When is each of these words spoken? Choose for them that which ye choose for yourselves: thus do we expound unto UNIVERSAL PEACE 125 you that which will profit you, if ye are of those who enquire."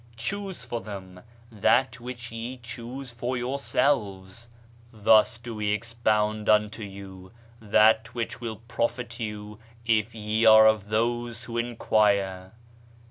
Choose 0.17 0.65
for 0.65 0.81
them 0.81 1.19
that 1.51 1.99
which 1.99 2.31
ye 2.31 2.57
choose 2.57 3.11
for 3.11 3.37
yourselves: 3.37 4.49
thus 4.91 5.37
do 5.37 5.53
we 5.53 5.73
expound 5.73 6.49
unto 6.49 6.81
UNIVERSAL 6.81 7.29
PEACE 7.29 7.33
125 7.71 7.71
you 7.71 7.71
that 7.71 8.15
which 8.15 8.41
will 8.41 8.55
profit 8.67 9.19
you, 9.19 9.59
if 9.85 10.15
ye 10.15 10.43
are 10.43 10.65
of 10.65 10.89
those 10.89 11.43
who 11.43 11.59
enquire." 11.59 12.53